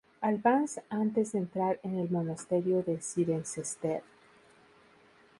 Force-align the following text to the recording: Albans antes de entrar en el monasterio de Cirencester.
Albans 0.23 0.79
antes 0.89 1.13
de 1.33 1.37
entrar 1.37 1.79
en 1.83 1.99
el 1.99 2.09
monasterio 2.09 2.81
de 2.81 2.99
Cirencester. 2.99 4.01